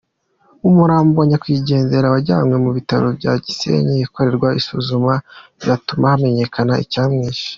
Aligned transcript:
Umurambo 0.67 1.15
wa 1.19 1.27
Nyakwigendera 1.29 2.11
wajyanywe 2.13 2.55
mu 2.63 2.71
bitaro 2.77 3.07
bya 3.19 3.33
Gisenyi 3.43 3.93
gukorerwa 4.03 4.47
isuzuma 4.59 5.13
rizatuma 5.57 6.05
hamenyekana 6.13 6.73
icyamwishe. 6.85 7.49